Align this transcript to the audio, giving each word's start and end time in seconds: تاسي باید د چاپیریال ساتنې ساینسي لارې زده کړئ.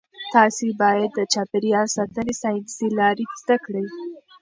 تاسي 0.33 0.67
باید 0.81 1.09
د 1.15 1.19
چاپیریال 1.33 1.87
ساتنې 1.97 2.33
ساینسي 2.41 2.87
لارې 2.99 3.25
زده 3.41 3.57
کړئ. 3.65 3.85